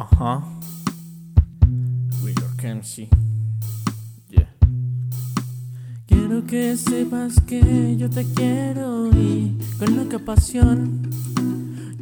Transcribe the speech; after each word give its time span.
Ajá. 0.00 0.42
Willor 2.22 2.56
Kempsey. 2.56 3.10
Yeah. 4.30 4.48
Quiero 6.06 6.46
que 6.46 6.74
sepas 6.78 7.38
que 7.42 7.96
yo 7.98 8.08
te 8.08 8.24
quiero 8.32 9.10
y 9.10 9.58
con 9.78 9.96
loca 9.98 10.18
pasión. 10.18 11.02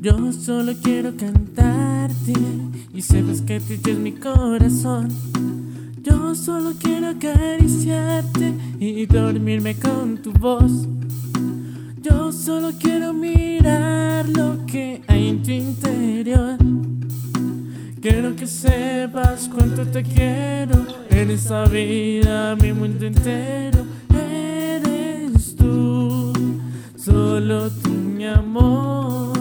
Yo 0.01 0.33
solo 0.33 0.75
quiero 0.81 1.17
cantarte 1.17 2.35
y 2.95 3.03
sepas 3.03 3.43
que 3.43 3.59
tuyo 3.59 3.95
es 3.95 3.99
mi 3.99 4.13
corazón. 4.13 5.09
Yo 6.01 6.37
solo 6.37 6.75
quiero 6.79 7.09
acariciarte 7.09 8.55
y 8.79 9.07
dormirme 9.07 9.75
con 9.75 10.23
tu 10.23 10.33
voz. 10.33 10.87
Yo 12.01 12.31
solo 12.31 12.71
quiero 12.79 13.13
mirar 13.13 14.29
lo 14.29 14.65
que 14.67 15.03
hay 15.09 15.31
en 15.31 15.43
tu 15.43 15.51
interior. 15.51 16.48
Quiero 18.11 18.35
que 18.35 18.47
sepas 18.47 19.51
cuánto 19.53 19.85
te 19.87 20.03
quiero 20.03 20.87
en 21.11 21.31
esta 21.31 21.67
vida, 21.67 22.57
mi 22.57 22.73
mundo 22.73 23.05
entero. 23.05 23.85
Eres 24.15 25.55
tú, 25.55 26.33
solo 26.97 27.69
tú, 27.69 27.91
mi 27.91 28.25
amor. 28.25 29.37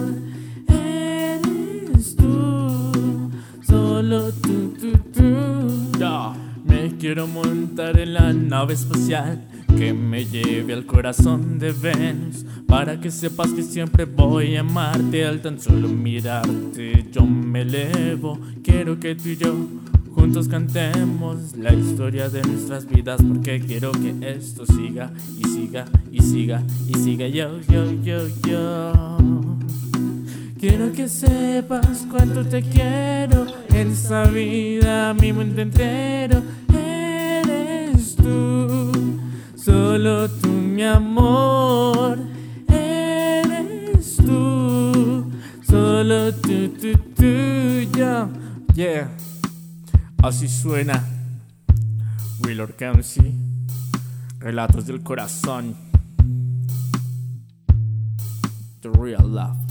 Eres 0.67 2.17
tú, 2.17 3.31
solo 3.65 4.33
tú, 4.33 4.73
tú, 4.77 4.91
tú. 5.13 5.97
Ya. 5.97 6.33
Me 6.65 6.97
quiero 6.97 7.25
montar 7.25 7.97
en 7.97 8.15
la 8.15 8.33
nave 8.33 8.73
espacial 8.73 9.47
que 9.77 9.93
me 9.93 10.25
lleve 10.25 10.73
al 10.73 10.85
corazón 10.87 11.59
de 11.59 11.71
Venus 11.71 12.45
para 12.65 12.99
que 12.99 13.11
sepas 13.11 13.51
que 13.51 13.61
siempre 13.61 14.05
voy 14.05 14.55
a 14.55 14.61
amarte 14.61 15.23
al 15.23 15.41
tan 15.41 15.59
solo 15.59 15.87
mirarte. 15.87 17.05
Yo 17.11 17.23
me 17.23 17.61
elevo 17.61 18.39
quiero 18.63 18.99
que 18.99 19.13
tú 19.13 19.29
y 19.29 19.37
yo 19.37 19.55
juntos 20.15 20.47
cantemos 20.47 21.55
la 21.57 21.73
historia 21.73 22.27
de 22.27 22.41
nuestras 22.41 22.87
vidas 22.87 23.21
porque 23.21 23.59
quiero 23.59 23.91
que 23.91 24.15
esto 24.21 24.65
siga 24.65 25.11
y 25.37 25.47
siga 25.47 25.85
y 26.11 26.21
siga 26.21 26.63
y 26.87 26.93
siga. 26.95 27.27
Yo 27.27 27.59
yo 27.69 27.91
yo 28.01 28.27
yo. 28.47 29.57
Quiero 30.59 30.91
que 30.91 31.07
sepas 31.07 32.07
cuánto 32.09 32.43
te 32.43 32.63
quiero 32.63 33.45
en 33.69 33.91
esta 33.91 34.23
vida, 34.23 35.13
mi 35.13 35.31
mundo 35.31 35.61
entero. 35.61 36.41
Solo 39.97 40.29
tú, 40.29 40.49
mi 40.49 40.83
amor. 40.83 42.19
Eres 42.67 44.17
tú, 44.17 45.31
solo 45.67 46.31
tú, 46.35 46.69
tú, 46.79 46.93
tú, 47.15 47.97
yo. 47.97 48.29
yeah. 48.75 49.09
Así 50.21 50.47
suena 50.47 51.03
Willor 52.43 52.75
Kempsey. 52.75 53.33
Relatos 54.39 54.85
del 54.85 55.01
corazón. 55.01 55.75
The 58.81 58.89
real 58.91 59.27
love 59.27 59.66